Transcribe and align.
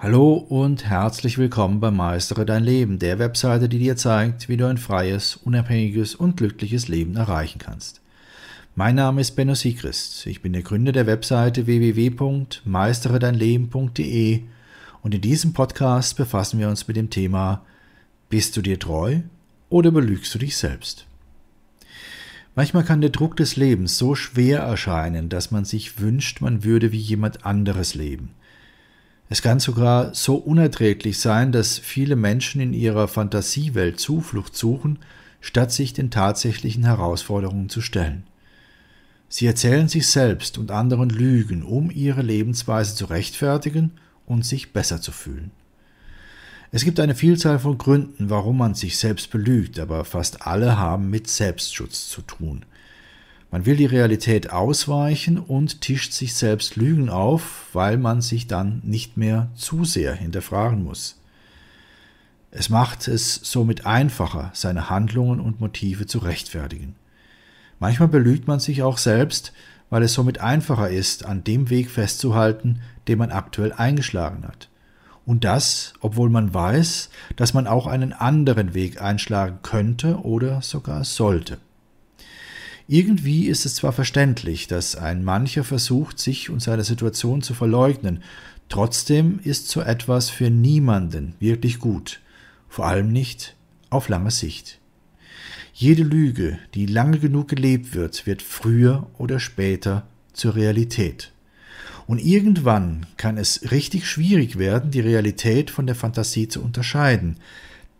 Hallo 0.00 0.34
und 0.34 0.84
herzlich 0.84 1.38
willkommen 1.38 1.80
bei 1.80 1.90
Meistere 1.90 2.46
dein 2.46 2.62
Leben, 2.62 3.00
der 3.00 3.18
Webseite, 3.18 3.68
die 3.68 3.80
dir 3.80 3.96
zeigt, 3.96 4.48
wie 4.48 4.56
du 4.56 4.68
ein 4.68 4.78
freies, 4.78 5.34
unabhängiges 5.34 6.14
und 6.14 6.36
glückliches 6.36 6.86
Leben 6.86 7.16
erreichen 7.16 7.58
kannst. 7.58 8.00
Mein 8.76 8.94
Name 8.94 9.20
ist 9.20 9.32
Benno 9.32 9.56
Siegrist. 9.56 10.24
Ich 10.28 10.40
bin 10.40 10.52
der 10.52 10.62
Gründer 10.62 10.92
der 10.92 11.08
Webseite 11.08 11.66
www.meisteredeinleben.de 11.66 14.42
und 15.02 15.14
in 15.16 15.20
diesem 15.20 15.52
Podcast 15.52 16.16
befassen 16.16 16.60
wir 16.60 16.68
uns 16.68 16.86
mit 16.86 16.96
dem 16.96 17.10
Thema 17.10 17.66
Bist 18.28 18.56
du 18.56 18.62
dir 18.62 18.78
treu 18.78 19.22
oder 19.68 19.90
belügst 19.90 20.32
du 20.32 20.38
dich 20.38 20.56
selbst? 20.56 21.06
Manchmal 22.54 22.84
kann 22.84 23.00
der 23.00 23.10
Druck 23.10 23.36
des 23.36 23.56
Lebens 23.56 23.98
so 23.98 24.14
schwer 24.14 24.60
erscheinen, 24.60 25.28
dass 25.28 25.50
man 25.50 25.64
sich 25.64 25.98
wünscht, 25.98 26.40
man 26.40 26.62
würde 26.62 26.92
wie 26.92 26.98
jemand 26.98 27.44
anderes 27.44 27.96
leben. 27.96 28.30
Es 29.28 29.42
kann 29.42 29.60
sogar 29.60 30.14
so 30.14 30.36
unerträglich 30.36 31.18
sein, 31.18 31.52
dass 31.52 31.78
viele 31.78 32.16
Menschen 32.16 32.60
in 32.60 32.72
ihrer 32.72 33.08
Fantasiewelt 33.08 34.00
Zuflucht 34.00 34.56
suchen, 34.56 34.98
statt 35.40 35.70
sich 35.70 35.92
den 35.92 36.10
tatsächlichen 36.10 36.84
Herausforderungen 36.84 37.68
zu 37.68 37.80
stellen. 37.80 38.24
Sie 39.28 39.46
erzählen 39.46 39.88
sich 39.88 40.08
selbst 40.08 40.56
und 40.56 40.70
anderen 40.70 41.10
Lügen, 41.10 41.62
um 41.62 41.90
ihre 41.90 42.22
Lebensweise 42.22 42.94
zu 42.94 43.04
rechtfertigen 43.04 43.92
und 44.24 44.46
sich 44.46 44.72
besser 44.72 45.02
zu 45.02 45.12
fühlen. 45.12 45.50
Es 46.70 46.84
gibt 46.84 46.98
eine 46.98 47.14
Vielzahl 47.14 47.58
von 47.58 47.76
Gründen, 47.78 48.30
warum 48.30 48.58
man 48.58 48.74
sich 48.74 48.98
selbst 48.98 49.30
belügt, 49.30 49.78
aber 49.78 50.04
fast 50.04 50.46
alle 50.46 50.78
haben 50.78 51.10
mit 51.10 51.28
Selbstschutz 51.28 52.08
zu 52.08 52.22
tun. 52.22 52.64
Man 53.50 53.64
will 53.64 53.76
die 53.76 53.86
Realität 53.86 54.50
ausweichen 54.50 55.38
und 55.38 55.80
tischt 55.80 56.12
sich 56.12 56.34
selbst 56.34 56.76
Lügen 56.76 57.08
auf, 57.08 57.66
weil 57.72 57.96
man 57.96 58.20
sich 58.20 58.46
dann 58.46 58.82
nicht 58.84 59.16
mehr 59.16 59.48
zu 59.54 59.84
sehr 59.84 60.14
hinterfragen 60.14 60.84
muss. 60.84 61.18
Es 62.50 62.68
macht 62.68 63.08
es 63.08 63.34
somit 63.36 63.86
einfacher, 63.86 64.50
seine 64.52 64.90
Handlungen 64.90 65.40
und 65.40 65.60
Motive 65.60 66.06
zu 66.06 66.18
rechtfertigen. 66.18 66.94
Manchmal 67.78 68.08
belügt 68.08 68.48
man 68.48 68.60
sich 68.60 68.82
auch 68.82 68.98
selbst, 68.98 69.52
weil 69.88 70.02
es 70.02 70.12
somit 70.12 70.40
einfacher 70.40 70.90
ist, 70.90 71.24
an 71.24 71.44
dem 71.44 71.70
Weg 71.70 71.90
festzuhalten, 71.90 72.80
den 73.06 73.18
man 73.18 73.30
aktuell 73.30 73.72
eingeschlagen 73.72 74.46
hat. 74.46 74.68
Und 75.24 75.44
das, 75.44 75.94
obwohl 76.00 76.28
man 76.30 76.52
weiß, 76.52 77.10
dass 77.36 77.54
man 77.54 77.66
auch 77.66 77.86
einen 77.86 78.12
anderen 78.12 78.74
Weg 78.74 79.00
einschlagen 79.00 79.58
könnte 79.62 80.20
oder 80.22 80.60
sogar 80.60 81.04
sollte. 81.04 81.58
Irgendwie 82.90 83.48
ist 83.48 83.66
es 83.66 83.74
zwar 83.74 83.92
verständlich, 83.92 84.66
dass 84.66 84.96
ein 84.96 85.22
mancher 85.22 85.62
versucht, 85.62 86.18
sich 86.18 86.48
und 86.48 86.62
seine 86.62 86.84
Situation 86.84 87.42
zu 87.42 87.52
verleugnen, 87.52 88.22
trotzdem 88.70 89.40
ist 89.44 89.68
so 89.68 89.82
etwas 89.82 90.30
für 90.30 90.48
niemanden 90.48 91.34
wirklich 91.38 91.80
gut, 91.80 92.22
vor 92.66 92.86
allem 92.86 93.12
nicht 93.12 93.56
auf 93.90 94.08
lange 94.08 94.30
Sicht. 94.30 94.78
Jede 95.74 96.02
Lüge, 96.02 96.58
die 96.74 96.86
lange 96.86 97.18
genug 97.18 97.48
gelebt 97.48 97.94
wird, 97.94 98.26
wird 98.26 98.40
früher 98.40 99.06
oder 99.18 99.38
später 99.38 100.06
zur 100.32 100.54
Realität. 100.54 101.32
Und 102.06 102.24
irgendwann 102.24 103.04
kann 103.18 103.36
es 103.36 103.70
richtig 103.70 104.06
schwierig 104.06 104.58
werden, 104.58 104.90
die 104.90 105.00
Realität 105.00 105.70
von 105.70 105.86
der 105.86 105.94
Fantasie 105.94 106.48
zu 106.48 106.62
unterscheiden. 106.62 107.36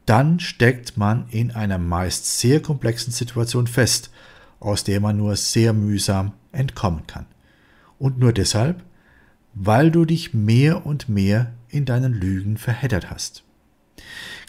Dann 0.06 0.40
steckt 0.40 0.96
man 0.96 1.28
in 1.28 1.50
einer 1.50 1.76
meist 1.76 2.38
sehr 2.38 2.62
komplexen 2.62 3.12
Situation 3.12 3.66
fest, 3.66 4.10
aus 4.60 4.84
der 4.84 5.00
man 5.00 5.16
nur 5.16 5.36
sehr 5.36 5.72
mühsam 5.72 6.32
entkommen 6.52 7.06
kann. 7.06 7.26
Und 7.98 8.18
nur 8.18 8.32
deshalb, 8.32 8.82
weil 9.54 9.90
du 9.90 10.04
dich 10.04 10.34
mehr 10.34 10.86
und 10.86 11.08
mehr 11.08 11.52
in 11.68 11.84
deinen 11.84 12.12
Lügen 12.12 12.56
verheddert 12.56 13.10
hast. 13.10 13.44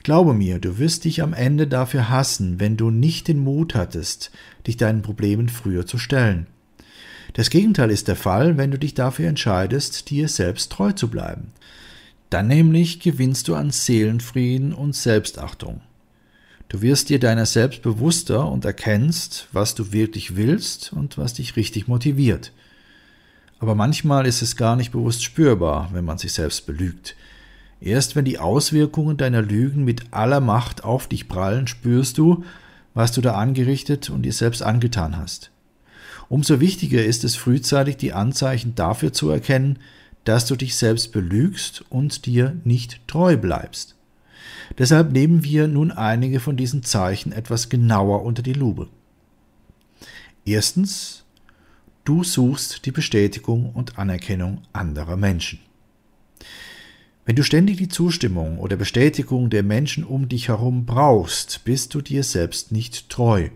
Glaube 0.03 0.33
mir, 0.33 0.59
du 0.59 0.77
wirst 0.77 1.05
dich 1.05 1.21
am 1.21 1.33
Ende 1.33 1.67
dafür 1.67 2.09
hassen, 2.09 2.59
wenn 2.59 2.77
du 2.77 2.89
nicht 2.89 3.27
den 3.27 3.39
Mut 3.39 3.75
hattest, 3.75 4.31
dich 4.65 4.77
deinen 4.77 5.01
Problemen 5.01 5.49
früher 5.49 5.85
zu 5.85 5.97
stellen. 5.97 6.47
Das 7.33 7.49
Gegenteil 7.49 7.91
ist 7.91 8.07
der 8.07 8.15
Fall, 8.15 8.57
wenn 8.57 8.71
du 8.71 8.79
dich 8.79 8.93
dafür 8.93 9.27
entscheidest, 9.27 10.09
dir 10.09 10.27
selbst 10.27 10.71
treu 10.71 10.93
zu 10.93 11.09
bleiben. 11.09 11.51
Dann 12.29 12.47
nämlich 12.47 12.99
gewinnst 12.99 13.47
du 13.47 13.55
an 13.55 13.71
Seelenfrieden 13.71 14.73
und 14.73 14.95
Selbstachtung. 14.95 15.81
Du 16.69 16.83
wirst 16.83 17.09
dir 17.09 17.19
deiner 17.19 17.47
selbst 17.47 17.81
bewusster 17.81 18.47
und 18.47 18.63
erkennst, 18.63 19.47
was 19.51 19.73
du 19.73 19.91
wirklich 19.91 20.35
willst 20.35 20.93
und 20.93 21.17
was 21.17 21.33
dich 21.33 21.55
richtig 21.55 21.87
motiviert. 21.87 22.51
Aber 23.57 23.73
manchmal 23.73 24.27
ist 24.27 24.43
es 24.43 24.55
gar 24.55 24.75
nicht 24.75 24.91
bewusst 24.91 25.23
spürbar, 25.23 25.89
wenn 25.93 26.05
man 26.05 26.19
sich 26.19 26.31
selbst 26.31 26.67
belügt. 26.67 27.15
Erst 27.81 28.15
wenn 28.15 28.23
die 28.23 28.37
Auswirkungen 28.37 29.17
deiner 29.17 29.41
Lügen 29.41 29.83
mit 29.83 30.13
aller 30.13 30.41
Macht 30.41 30.83
auf 30.83 31.07
dich 31.07 31.27
prallen, 31.27 31.65
spürst 31.65 32.19
du, 32.19 32.43
was 32.93 33.11
du 33.13 33.21
da 33.21 33.33
angerichtet 33.33 34.11
und 34.11 34.21
dir 34.21 34.33
selbst 34.33 34.61
angetan 34.61 35.17
hast. 35.17 35.49
Umso 36.27 36.59
wichtiger 36.59 37.03
ist 37.03 37.23
es 37.23 37.35
frühzeitig 37.35 37.97
die 37.97 38.13
Anzeichen 38.13 38.75
dafür 38.75 39.11
zu 39.11 39.31
erkennen, 39.31 39.79
dass 40.23 40.45
du 40.45 40.55
dich 40.55 40.75
selbst 40.75 41.11
belügst 41.13 41.83
und 41.89 42.27
dir 42.27 42.57
nicht 42.63 42.99
treu 43.07 43.37
bleibst. 43.37 43.95
Deshalb 44.77 45.11
nehmen 45.11 45.43
wir 45.43 45.67
nun 45.67 45.91
einige 45.91 46.39
von 46.39 46.57
diesen 46.57 46.83
Zeichen 46.83 47.31
etwas 47.31 47.69
genauer 47.69 48.23
unter 48.23 48.41
die 48.41 48.53
Lupe. 48.53 48.87
Erstens, 50.45 51.25
du 52.05 52.23
suchst 52.23 52.85
die 52.85 52.91
Bestätigung 52.91 53.71
und 53.73 53.97
Anerkennung 53.97 54.61
anderer 54.73 55.17
Menschen. 55.17 55.59
Wenn 57.25 57.35
du 57.35 57.43
ständig 57.43 57.77
die 57.77 57.89
Zustimmung 57.89 58.57
oder 58.57 58.75
Bestätigung 58.75 59.51
der 59.51 59.61
Menschen 59.61 60.03
um 60.03 60.29
dich 60.29 60.47
herum 60.47 60.85
brauchst, 60.85 61.63
bist 61.63 61.93
du 61.93 62.01
dir 62.01 62.23
selbst 62.23 62.71
nicht 62.71 63.09
treu. 63.09 63.49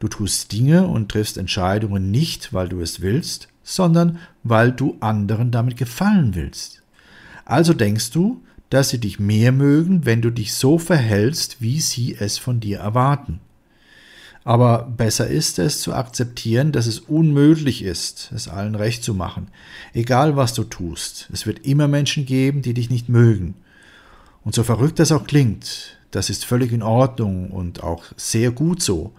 Du 0.00 0.08
tust 0.08 0.52
Dinge 0.52 0.88
und 0.88 1.08
triffst 1.08 1.38
Entscheidungen 1.38 2.10
nicht, 2.10 2.52
weil 2.52 2.68
du 2.68 2.80
es 2.80 3.00
willst, 3.00 3.48
sondern 3.62 4.18
weil 4.42 4.72
du 4.72 4.96
anderen 5.00 5.50
damit 5.50 5.76
gefallen 5.76 6.34
willst. 6.34 6.82
Also 7.44 7.72
denkst 7.72 8.10
du, 8.10 8.42
dass 8.70 8.90
sie 8.90 8.98
dich 8.98 9.18
mehr 9.18 9.52
mögen, 9.52 10.04
wenn 10.04 10.22
du 10.22 10.30
dich 10.30 10.54
so 10.54 10.78
verhältst, 10.78 11.60
wie 11.60 11.80
sie 11.80 12.16
es 12.18 12.38
von 12.38 12.60
dir 12.60 12.78
erwarten. 12.78 13.40
Aber 14.44 14.84
besser 14.96 15.26
ist 15.26 15.58
es 15.58 15.80
zu 15.80 15.92
akzeptieren, 15.92 16.72
dass 16.72 16.86
es 16.86 17.00
unmöglich 17.00 17.82
ist, 17.82 18.32
es 18.34 18.48
allen 18.48 18.74
recht 18.74 19.04
zu 19.04 19.12
machen. 19.12 19.48
Egal 19.92 20.36
was 20.36 20.54
du 20.54 20.64
tust, 20.64 21.28
es 21.32 21.46
wird 21.46 21.66
immer 21.66 21.88
Menschen 21.88 22.24
geben, 22.24 22.62
die 22.62 22.74
dich 22.74 22.88
nicht 22.88 23.08
mögen. 23.08 23.54
Und 24.44 24.54
so 24.54 24.62
verrückt 24.62 24.98
das 24.98 25.12
auch 25.12 25.24
klingt, 25.24 25.98
das 26.10 26.30
ist 26.30 26.46
völlig 26.46 26.72
in 26.72 26.82
Ordnung 26.82 27.50
und 27.50 27.82
auch 27.82 28.04
sehr 28.16 28.50
gut 28.50 28.82
so. 28.82 29.12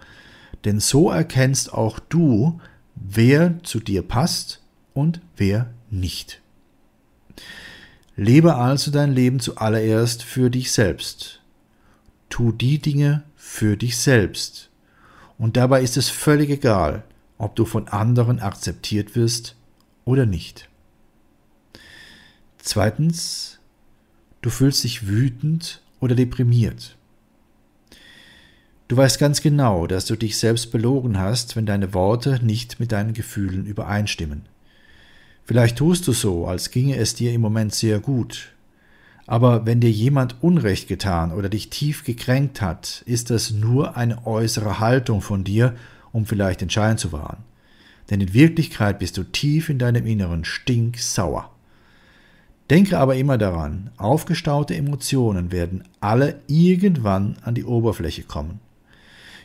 Denn 0.65 0.79
so 0.79 1.11
erkennst 1.11 1.71
auch 1.73 1.99
du, 1.99 2.59
wer 2.95 3.61
zu 3.63 3.79
dir 3.79 4.01
passt 4.01 4.61
und 4.93 5.21
wer 5.37 5.69
nicht. 5.91 6.41
Lebe 8.21 8.55
also 8.55 8.91
dein 8.91 9.13
Leben 9.13 9.39
zuallererst 9.39 10.23
für 10.23 10.49
dich 10.49 10.73
selbst. 10.73 11.39
Tu 12.27 12.51
die 12.51 12.77
Dinge 12.77 13.23
für 13.37 13.77
dich 13.77 13.95
selbst. 13.95 14.69
Und 15.37 15.55
dabei 15.55 15.81
ist 15.81 15.95
es 15.95 16.09
völlig 16.09 16.49
egal, 16.49 17.05
ob 17.37 17.55
du 17.55 17.63
von 17.63 17.87
anderen 17.87 18.41
akzeptiert 18.41 19.15
wirst 19.15 19.55
oder 20.03 20.25
nicht. 20.25 20.67
Zweitens, 22.57 23.59
du 24.41 24.49
fühlst 24.49 24.83
dich 24.83 25.07
wütend 25.07 25.81
oder 26.01 26.13
deprimiert. 26.13 26.97
Du 28.89 28.97
weißt 28.97 29.17
ganz 29.17 29.39
genau, 29.41 29.87
dass 29.87 30.03
du 30.07 30.17
dich 30.17 30.37
selbst 30.37 30.73
belogen 30.73 31.17
hast, 31.17 31.55
wenn 31.55 31.65
deine 31.65 31.93
Worte 31.93 32.43
nicht 32.43 32.81
mit 32.81 32.91
deinen 32.91 33.13
Gefühlen 33.13 33.65
übereinstimmen. 33.65 34.45
Vielleicht 35.49 35.79
tust 35.79 36.07
du 36.07 36.11
so, 36.11 36.45
als 36.45 36.69
ginge 36.69 36.95
es 36.97 37.15
dir 37.15 37.33
im 37.33 37.41
Moment 37.41 37.73
sehr 37.73 37.99
gut. 37.99 38.53
Aber 39.25 39.65
wenn 39.65 39.79
dir 39.79 39.89
jemand 39.89 40.43
Unrecht 40.43 40.87
getan 40.87 41.31
oder 41.31 41.49
dich 41.49 41.71
tief 41.71 42.03
gekränkt 42.03 42.61
hat, 42.61 43.01
ist 43.07 43.31
das 43.31 43.49
nur 43.49 43.97
eine 43.97 44.27
äußere 44.27 44.79
Haltung 44.79 45.21
von 45.21 45.43
dir, 45.43 45.73
um 46.11 46.27
vielleicht 46.27 46.61
den 46.61 46.69
Schein 46.69 46.99
zu 46.99 47.11
wahren. 47.11 47.45
Denn 48.11 48.21
in 48.21 48.35
Wirklichkeit 48.35 48.99
bist 48.99 49.17
du 49.17 49.23
tief 49.23 49.69
in 49.69 49.79
deinem 49.79 50.05
Inneren 50.05 50.45
stinksauer. 50.45 51.49
Denke 52.69 52.99
aber 52.99 53.15
immer 53.15 53.39
daran, 53.39 53.89
aufgestaute 53.97 54.75
Emotionen 54.75 55.51
werden 55.51 55.83
alle 55.99 56.41
irgendwann 56.45 57.37
an 57.41 57.55
die 57.55 57.65
Oberfläche 57.65 58.21
kommen. 58.21 58.59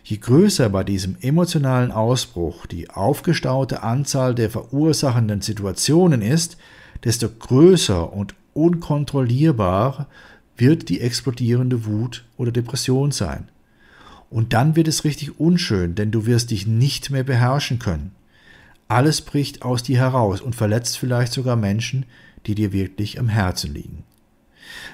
Je 0.06 0.18
größer 0.18 0.68
bei 0.68 0.84
diesem 0.84 1.16
emotionalen 1.22 1.90
Ausbruch 1.90 2.66
die 2.66 2.90
aufgestaute 2.90 3.82
Anzahl 3.82 4.34
der 4.34 4.50
verursachenden 4.50 5.40
Situationen 5.40 6.20
ist, 6.20 6.58
desto 7.04 7.30
größer 7.30 8.12
und 8.12 8.34
unkontrollierbar 8.52 10.06
wird 10.58 10.90
die 10.90 11.00
explodierende 11.00 11.86
Wut 11.86 12.26
oder 12.36 12.52
Depression 12.52 13.12
sein. 13.12 13.48
Und 14.28 14.52
dann 14.52 14.76
wird 14.76 14.88
es 14.88 15.04
richtig 15.04 15.40
unschön, 15.40 15.94
denn 15.94 16.10
du 16.10 16.26
wirst 16.26 16.50
dich 16.50 16.66
nicht 16.66 17.10
mehr 17.10 17.24
beherrschen 17.24 17.78
können. 17.78 18.12
Alles 18.88 19.22
bricht 19.22 19.62
aus 19.62 19.82
dir 19.82 19.96
heraus 19.96 20.42
und 20.42 20.54
verletzt 20.54 20.98
vielleicht 20.98 21.32
sogar 21.32 21.56
Menschen, 21.56 22.04
die 22.44 22.54
dir 22.54 22.72
wirklich 22.72 23.18
am 23.18 23.28
Herzen 23.28 23.72
liegen. 23.72 24.02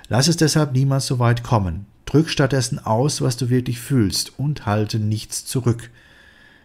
Lass 0.09 0.29
es 0.29 0.37
deshalb 0.37 0.73
niemals 0.73 1.07
so 1.07 1.19
weit 1.19 1.43
kommen. 1.43 1.87
Drück 2.11 2.29
stattdessen 2.29 2.81
aus, 2.81 3.21
was 3.21 3.37
du 3.37 3.51
wirklich 3.51 3.79
fühlst 3.79 4.37
und 4.37 4.67
halte 4.67 4.99
nichts 4.99 5.45
zurück. 5.45 5.91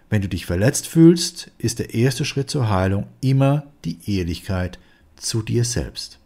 Wenn 0.09 0.23
du 0.23 0.27
dich 0.27 0.47
verletzt 0.47 0.87
fühlst, 0.87 1.51
ist 1.59 1.77
der 1.77 1.93
erste 1.93 2.25
Schritt 2.25 2.49
zur 2.49 2.67
Heilung 2.71 3.05
immer 3.21 3.67
die 3.85 3.99
Ehrlichkeit 4.07 4.79
zu 5.15 5.43
dir 5.43 5.63
selbst. 5.63 6.17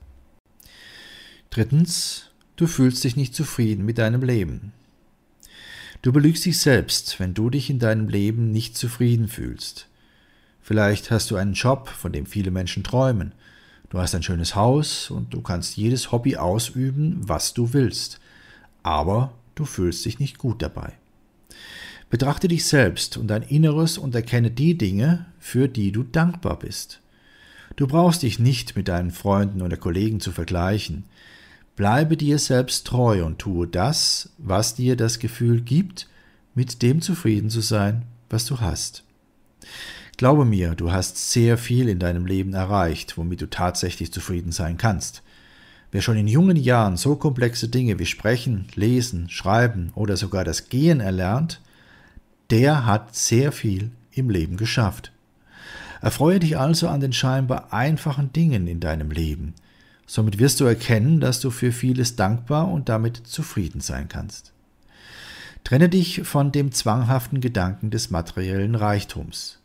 Drittens, 1.50 2.30
du 2.56 2.66
fühlst 2.66 3.04
dich 3.04 3.18
nicht 3.18 3.36
zufrieden 3.36 3.83
mit 3.83 3.98
deinem 3.98 4.24
Leben. 4.24 4.71
Du 6.01 6.13
belügst 6.13 6.45
dich 6.45 6.57
selbst, 6.62 7.19
wenn 7.19 7.33
du 7.33 7.50
dich 7.50 7.69
in 7.69 7.80
deinem 7.80 8.07
Leben 8.07 8.54
nicht 8.54 8.77
zufrieden 8.77 9.27
fühlst. 9.27 9.89
Vielleicht 10.62 11.12
hast 11.12 11.30
du 11.30 11.36
einen 11.36 11.56
Job, 11.56 11.89
von 11.89 12.13
dem 12.13 12.25
viele 12.25 12.51
Menschen 12.51 12.86
träumen. 12.86 13.33
Du 13.89 14.00
hast 14.00 14.16
ein 14.16 14.24
schönes 14.24 14.56
Haus 14.56 15.12
und 15.12 15.33
du 15.33 15.42
kannst 15.42 15.75
jedes 15.75 16.13
Hobby 16.13 16.38
ausüben, 16.38 17.18
was 17.27 17.54
du 17.54 17.74
willst. 17.74 18.21
Aber 18.89 19.33
du 19.53 19.65
fühlst 19.65 20.03
dich 20.06 20.18
nicht 20.18 20.39
gut 20.39 20.63
dabei. 20.63 20.94
Betrachte 22.09 22.47
dich 22.47 22.65
selbst 22.65 23.18
und 23.18 23.27
dein 23.27 23.44
Inneres 23.44 24.00
und 24.00 24.15
erkenne 24.15 24.50
die 24.50 24.80
Dinge, 24.80 25.27
für 25.38 25.68
die 25.68 25.91
du 25.91 26.01
dankbar 26.01 26.57
bist. 26.57 27.00
Du 27.75 27.86
brauchst 27.86 28.24
dich 28.24 28.39
nicht 28.39 28.75
mit 28.75 28.88
deinen 28.88 29.12
Freunden 29.12 29.62
oder 29.62 29.77
Kollegen 29.77 30.19
zu 30.19 30.31
vergleichen. 30.31 31.03
Bleibe 31.75 32.18
dir 32.18 32.39
selbst 32.39 32.88
treu 32.88 33.24
und 33.24 33.38
tue 33.38 33.68
das, 33.68 34.31
was 34.39 34.74
dir 34.74 34.95
das 34.95 35.19
Gefühl 35.19 35.62
gibt, 35.62 36.07
mit 36.56 36.81
dem 36.81 37.00
zufrieden 37.00 37.51
zu 37.51 37.62
sein, 37.62 38.06
was 38.27 38.47
du 38.47 38.59
hast. 38.59 39.03
Glaube 40.18 40.45
mir, 40.45 40.74
du 40.74 40.92
hast 40.92 41.31
sehr 41.31 41.59
viel 41.59 41.89
in 41.89 42.00
deinem 42.00 42.25
Leben 42.25 42.56
erreicht, 42.56 43.19
womit 43.19 43.42
du 43.42 43.51
tatsächlich 43.51 44.12
zufrieden 44.12 44.51
sein 44.51 44.77
kannst. 44.77 45.21
Wer 45.91 46.01
schon 46.01 46.18
in 46.18 46.27
jungen 46.27 46.57
Jahren 46.57 46.97
so 46.97 47.15
komplexe 47.15 47.68
Dinge 47.68 47.97
wie 47.97 48.06
Sprechen, 48.06 48.68
Lesen, 48.75 49.30
Schreiben 49.30 49.91
oder 49.95 50.18
sogar 50.18 50.44
das 50.44 50.69
Gehen 50.69 51.00
erlernt, 51.00 51.62
der 52.51 52.86
hat 52.86 53.15
sehr 53.15 53.51
viel 53.51 53.91
im 54.12 54.30
Leben 54.30 54.57
geschafft. 54.57 55.12
Erfreue 56.01 56.39
dich 56.39 56.57
also 56.57 56.88
an 56.88 57.01
den 57.01 57.13
scheinbar 57.13 57.74
einfachen 57.74 58.31
Dingen 58.31 58.68
in 58.68 58.80
deinem 58.80 59.12
Leben. 59.12 59.53
Somit 60.06 60.39
wirst 60.39 60.59
du 60.59 60.65
erkennen, 60.65 61.19
dass 61.19 61.39
du 61.39 61.51
für 61.51 61.71
vieles 61.71 62.15
dankbar 62.15 62.68
und 62.69 62.89
damit 62.89 63.18
zufrieden 63.27 63.81
sein 63.81 64.07
kannst. 64.07 64.53
Trenne 65.63 65.89
dich 65.89 66.21
von 66.24 66.51
dem 66.51 66.71
zwanghaften 66.71 67.42
Gedanken 67.42 67.92
des 67.92 68.09
materiellen 68.09 68.75
Reichtums. 68.75 69.58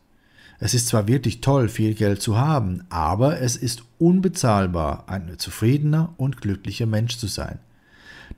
Es 0.59 0.73
ist 0.73 0.87
zwar 0.87 1.07
wirklich 1.07 1.41
toll, 1.41 1.67
viel 1.67 1.93
Geld 1.93 2.21
zu 2.21 2.37
haben, 2.37 2.85
aber 2.89 3.41
es 3.41 3.55
ist 3.55 3.83
unbezahlbar, 3.99 5.05
ein 5.07 5.37
zufriedener 5.37 6.13
und 6.17 6.41
glücklicher 6.41 6.85
Mensch 6.85 7.17
zu 7.17 7.27
sein. 7.27 7.59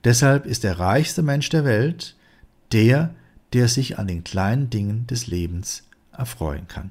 Deshalb 0.04 0.46
ist 0.46 0.64
der 0.64 0.78
reichste 0.78 1.22
Mensch 1.22 1.48
der 1.48 1.64
Welt 1.64 2.16
der, 2.72 3.14
der 3.54 3.68
sich 3.68 3.98
an 3.98 4.06
den 4.06 4.24
kleinen 4.24 4.68
Dingen 4.68 5.06
des 5.06 5.26
Lebens 5.26 5.84
erfreuen 6.12 6.68
kann. 6.68 6.90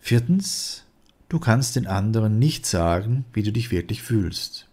Viertens, 0.00 0.84
du 1.28 1.38
kannst 1.38 1.76
den 1.76 1.86
anderen 1.86 2.38
nicht 2.38 2.64
sagen, 2.64 3.24
wie 3.32 3.42
du 3.42 3.52
dich 3.52 3.70
wirklich 3.70 4.02
fühlst. 4.02 4.66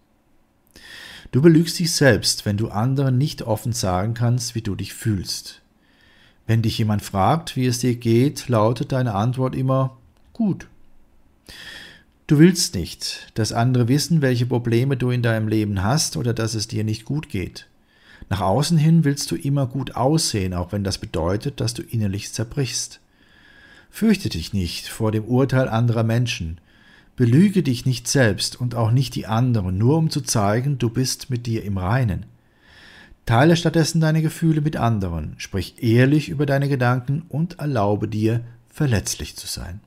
Du 1.31 1.42
belügst 1.42 1.77
dich 1.77 1.92
selbst, 1.92 2.45
wenn 2.45 2.57
du 2.57 2.69
anderen 2.69 3.18
nicht 3.18 3.44
offen 3.44 3.74
sagen 3.74 4.13
kannst, 4.13 4.56
wie 4.56 4.62
du 4.62 4.75
dich 4.75 4.94
fühlst. 4.94 5.62
Wenn 6.50 6.63
dich 6.63 6.80
jemand 6.80 7.04
fragt, 7.04 7.56
wie 7.56 7.68
es 7.68 7.78
dir 7.78 7.94
geht, 7.94 8.50
lautet 8.50 8.92
deine 8.92 9.13
Antwort 9.13 9.54
immer 9.54 10.00
gut. 10.34 10.66
Du 12.25 12.40
willst 12.40 12.74
nicht, 12.74 13.31
dass 13.36 13.54
andere 13.54 13.88
wissen, 13.88 14.24
welche 14.24 14.48
Probleme 14.48 14.98
du 14.98 15.12
in 15.12 15.22
deinem 15.22 15.48
Leben 15.48 15.84
hast 15.84 16.18
oder 16.18 16.34
dass 16.34 16.56
es 16.56 16.68
dir 16.68 16.84
nicht 16.84 17.06
gut 17.06 17.30
geht. 17.30 17.68
Nach 18.30 18.42
außen 18.42 18.80
hin 18.80 19.04
willst 19.04 19.30
du 19.30 19.36
immer 19.36 19.68
gut 19.68 19.96
aussehen, 19.96 20.56
auch 20.56 20.72
wenn 20.72 20.84
das 20.84 20.98
bedeutet, 20.98 21.62
dass 21.62 21.75
du 21.75 21.84
innerlich 21.84 22.34
zerbrichst. 22.34 23.00
Fürchte 23.92 24.30
dich 24.30 24.52
nicht 24.52 24.88
vor 24.88 25.12
dem 25.12 25.25
Urteil 25.25 25.69
anderer 25.69 26.04
Menschen. 26.04 26.57
Belüge 27.16 27.62
dich 27.62 27.86
nicht 27.86 28.07
selbst 28.07 28.60
und 28.60 28.74
auch 28.74 28.90
nicht 28.90 29.13
die 29.13 29.28
anderen, 29.28 29.78
nur 29.78 30.00
um 30.00 30.10
zu 30.10 30.22
zeigen, 30.22 30.80
du 30.80 30.90
bist 30.90 31.30
mit 31.30 31.45
dir 31.45 31.63
im 31.63 31.78
Reinen. 31.78 32.25
Teile 33.30 33.56
stattdessen 33.56 34.02
deine 34.02 34.24
Gefühle 34.24 34.60
mit 34.60 34.76
anderen, 34.76 35.36
sprich 35.38 35.84
ehrlich 35.84 36.30
über 36.30 36.48
deine 36.48 36.68
Gedanken 36.68 37.26
und 37.30 37.60
erlaube 37.60 38.08
dir, 38.08 38.42
verletzlich 38.70 39.36
zu 39.36 39.46
sein. 39.46 39.81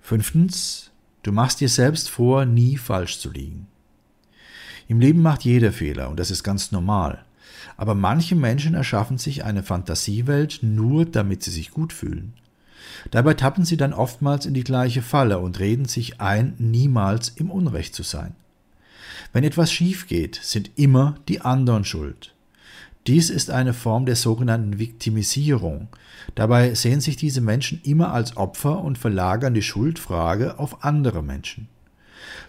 Fünftens, 0.00 0.92
du 1.24 1.32
machst 1.32 1.60
dir 1.60 1.68
selbst 1.68 2.08
vor, 2.08 2.44
nie 2.44 2.76
falsch 2.76 3.18
zu 3.18 3.32
liegen. 3.32 3.66
Im 4.86 5.00
Leben 5.00 5.20
macht 5.20 5.42
jeder 5.42 5.72
Fehler 5.72 6.08
und 6.08 6.20
das 6.20 6.30
ist 6.30 6.44
ganz 6.44 6.70
normal. 6.70 7.24
Aber 7.76 7.96
manche 7.96 8.36
Menschen 8.36 8.74
erschaffen 8.74 9.18
sich 9.18 9.42
eine 9.42 9.64
Fantasiewelt 9.64 10.60
nur, 10.62 11.06
damit 11.06 11.42
sie 11.42 11.50
sich 11.50 11.72
gut 11.72 11.92
fühlen. 11.92 12.34
Dabei 13.10 13.34
tappen 13.34 13.64
sie 13.64 13.76
dann 13.76 13.92
oftmals 13.92 14.46
in 14.46 14.54
die 14.54 14.62
gleiche 14.62 15.02
Falle 15.02 15.40
und 15.40 15.58
reden 15.58 15.86
sich 15.86 16.20
ein, 16.20 16.54
niemals 16.58 17.30
im 17.30 17.50
Unrecht 17.50 17.96
zu 17.96 18.04
sein. 18.04 18.36
Wenn 19.36 19.44
etwas 19.44 19.70
schief 19.70 20.06
geht, 20.06 20.40
sind 20.42 20.70
immer 20.76 21.16
die 21.28 21.42
anderen 21.42 21.84
schuld. 21.84 22.34
Dies 23.06 23.28
ist 23.28 23.50
eine 23.50 23.74
Form 23.74 24.06
der 24.06 24.16
sogenannten 24.16 24.78
Viktimisierung. 24.78 25.88
Dabei 26.34 26.72
sehen 26.72 27.02
sich 27.02 27.18
diese 27.18 27.42
Menschen 27.42 27.82
immer 27.82 28.14
als 28.14 28.38
Opfer 28.38 28.82
und 28.82 28.96
verlagern 28.96 29.52
die 29.52 29.60
Schuldfrage 29.60 30.58
auf 30.58 30.84
andere 30.84 31.22
Menschen. 31.22 31.68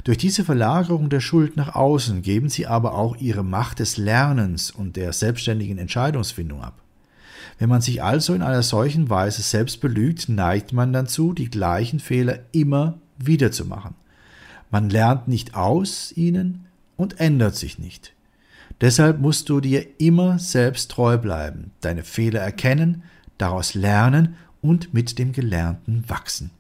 Durch 0.06 0.18
diese 0.18 0.46
Verlagerung 0.46 1.10
der 1.10 1.20
Schuld 1.20 1.58
nach 1.58 1.76
außen 1.76 2.22
geben 2.22 2.48
sie 2.48 2.68
aber 2.68 2.94
auch 2.94 3.18
ihre 3.18 3.44
Macht 3.44 3.80
des 3.80 3.98
Lernens 3.98 4.72
und 4.72 4.96
der 4.96 5.12
selbstständigen 5.12 5.80
Entscheidungsfindung 5.80 6.64
ab. 6.64 6.82
Wenn 7.60 7.68
man 7.68 7.82
sich 7.82 8.02
also 8.02 8.34
in 8.34 8.42
einer 8.42 8.64
solchen 8.64 9.10
Weise 9.10 9.42
selbst 9.42 9.82
belügt, 9.82 10.30
neigt 10.30 10.72
man 10.72 10.94
dazu, 10.94 11.34
die 11.34 11.50
gleichen 11.50 12.00
Fehler 12.00 12.40
immer 12.54 12.98
wieder 13.18 13.52
zu 13.52 13.66
machen. 13.66 13.96
Man 14.72 14.90
lernt 14.90 15.28
nicht 15.28 15.54
aus 15.54 16.14
ihnen, 16.16 16.64
und 16.98 17.20
ändert 17.20 17.56
sich 17.56 17.80
nicht. 17.80 18.14
Deshalb 18.82 19.20
musst 19.20 19.50
du 19.50 19.60
dir 19.60 19.86
immer 19.98 20.38
selbst 20.40 20.92
treu 20.92 21.18
bleiben, 21.18 21.72
deine 21.82 22.04
Fehler 22.04 22.42
erkennen, 22.42 23.04
daraus 23.38 23.74
lernen 23.74 24.36
und 24.62 24.94
mit 24.94 25.18
dem 25.18 25.32
Gelernten 25.32 26.04
wachsen. 26.08 26.52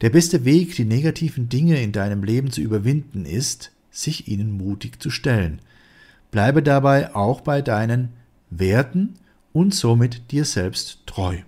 Der 0.00 0.10
beste 0.10 0.44
Weg, 0.44 0.74
die 0.74 0.84
negativen 0.84 1.48
Dinge 1.48 1.80
in 1.80 1.92
deinem 1.92 2.24
Leben 2.24 2.50
zu 2.50 2.60
überwinden, 2.60 3.24
ist, 3.24 3.70
sich 3.90 4.28
ihnen 4.28 4.50
mutig 4.50 5.00
zu 5.00 5.10
stellen. 5.10 5.60
Bleibe 6.30 6.62
dabei 6.62 7.14
auch 7.14 7.40
bei 7.40 7.62
deinen 7.62 8.08
Werten 8.50 9.14
und 9.52 9.74
somit 9.74 10.32
dir 10.32 10.44
selbst 10.44 10.98
treu. 11.06 11.38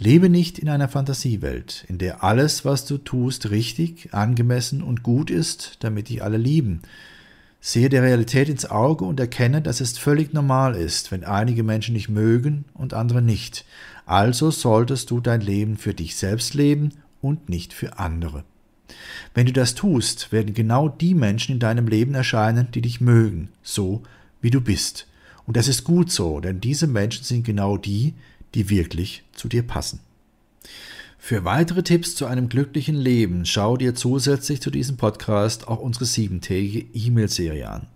Lebe 0.00 0.28
nicht 0.28 0.60
in 0.60 0.68
einer 0.68 0.88
Fantasiewelt, 0.88 1.84
in 1.88 1.98
der 1.98 2.22
alles, 2.22 2.64
was 2.64 2.84
du 2.84 2.98
tust, 2.98 3.50
richtig, 3.50 4.14
angemessen 4.14 4.80
und 4.80 5.02
gut 5.02 5.28
ist, 5.28 5.76
damit 5.80 6.08
dich 6.08 6.22
alle 6.22 6.36
lieben. 6.36 6.82
Sehe 7.60 7.88
der 7.88 8.04
Realität 8.04 8.48
ins 8.48 8.64
Auge 8.64 9.04
und 9.04 9.18
erkenne, 9.18 9.60
dass 9.60 9.80
es 9.80 9.98
völlig 9.98 10.32
normal 10.32 10.76
ist, 10.76 11.10
wenn 11.10 11.24
einige 11.24 11.64
Menschen 11.64 11.94
dich 11.94 12.08
mögen 12.08 12.64
und 12.74 12.94
andere 12.94 13.20
nicht. 13.20 13.64
Also 14.06 14.52
solltest 14.52 15.10
du 15.10 15.20
dein 15.20 15.40
Leben 15.40 15.76
für 15.76 15.94
dich 15.94 16.14
selbst 16.14 16.54
leben 16.54 16.92
und 17.20 17.48
nicht 17.48 17.72
für 17.72 17.98
andere. 17.98 18.44
Wenn 19.34 19.46
du 19.46 19.52
das 19.52 19.74
tust, 19.74 20.30
werden 20.30 20.54
genau 20.54 20.88
die 20.88 21.14
Menschen 21.14 21.54
in 21.54 21.58
deinem 21.58 21.88
Leben 21.88 22.14
erscheinen, 22.14 22.70
die 22.70 22.82
dich 22.82 23.00
mögen, 23.00 23.48
so 23.62 24.04
wie 24.40 24.50
du 24.50 24.60
bist. 24.60 25.08
Und 25.44 25.56
das 25.56 25.66
ist 25.66 25.82
gut 25.82 26.12
so, 26.12 26.38
denn 26.38 26.60
diese 26.60 26.86
Menschen 26.86 27.24
sind 27.24 27.44
genau 27.44 27.76
die, 27.76 28.14
die 28.54 28.70
wirklich 28.70 29.24
zu 29.32 29.48
dir 29.48 29.62
passen. 29.62 30.00
Für 31.18 31.44
weitere 31.44 31.82
Tipps 31.82 32.14
zu 32.14 32.26
einem 32.26 32.48
glücklichen 32.48 32.94
Leben 32.94 33.44
schau 33.44 33.76
dir 33.76 33.94
zusätzlich 33.94 34.62
zu 34.62 34.70
diesem 34.70 34.96
Podcast 34.96 35.68
auch 35.68 35.80
unsere 35.80 36.04
siebentägige 36.04 36.86
E-Mail-Serie 36.94 37.68
an. 37.68 37.88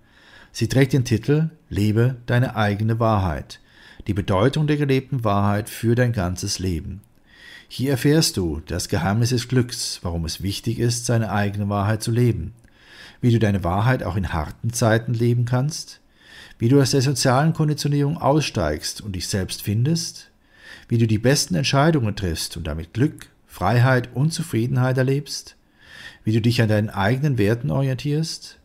Sie 0.50 0.68
trägt 0.68 0.92
den 0.92 1.04
Titel 1.04 1.50
Lebe 1.70 2.16
deine 2.26 2.56
eigene 2.56 3.00
Wahrheit. 3.00 3.60
Die 4.06 4.12
Bedeutung 4.12 4.66
der 4.66 4.76
gelebten 4.76 5.24
Wahrheit 5.24 5.70
für 5.70 5.94
dein 5.94 6.12
ganzes 6.12 6.58
Leben. 6.58 7.00
Hier 7.68 7.92
erfährst 7.92 8.36
du 8.36 8.60
das 8.66 8.90
Geheimnis 8.90 9.30
des 9.30 9.48
Glücks, 9.48 10.00
warum 10.02 10.26
es 10.26 10.42
wichtig 10.42 10.78
ist, 10.78 11.06
seine 11.06 11.32
eigene 11.32 11.70
Wahrheit 11.70 12.02
zu 12.02 12.10
leben, 12.10 12.52
wie 13.22 13.30
du 13.30 13.38
deine 13.38 13.64
Wahrheit 13.64 14.02
auch 14.02 14.16
in 14.16 14.34
harten 14.34 14.74
Zeiten 14.74 15.14
leben 15.14 15.46
kannst, 15.46 16.00
wie 16.58 16.68
du 16.68 16.82
aus 16.82 16.90
der 16.90 17.00
sozialen 17.00 17.54
Konditionierung 17.54 18.18
aussteigst 18.18 19.00
und 19.00 19.16
dich 19.16 19.26
selbst 19.26 19.62
findest, 19.62 20.31
wie 20.88 20.98
du 20.98 21.06
die 21.06 21.18
besten 21.18 21.54
Entscheidungen 21.54 22.16
triffst 22.16 22.56
und 22.56 22.66
damit 22.66 22.92
Glück, 22.92 23.28
Freiheit 23.46 24.10
und 24.14 24.32
Zufriedenheit 24.32 24.98
erlebst, 24.98 25.56
wie 26.24 26.32
du 26.32 26.40
dich 26.40 26.62
an 26.62 26.68
deinen 26.68 26.90
eigenen 26.90 27.38
Werten 27.38 27.70
orientierst, 27.70 28.58